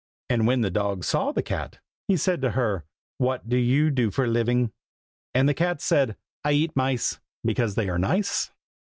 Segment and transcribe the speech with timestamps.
[0.31, 2.85] And when the dog saw the cat, he said to her,
[3.19, 4.71] "what do you do for a living?"
[5.35, 8.51] And the cat said, "I eat mice, Because they are nice."